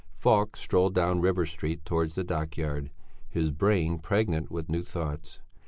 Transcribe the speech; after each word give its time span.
Falk 0.17 0.55
strolled 0.55 0.95
down 0.95 1.21
River 1.21 1.45
Street 1.45 1.85
towards 1.85 2.15
the 2.15 2.23
dockyard, 2.23 2.89
his 3.29 3.51
brain 3.51 3.99
pregnant 3.99 4.49
with 4.49 4.67
new 4.67 4.81
thoughts. 4.81 5.41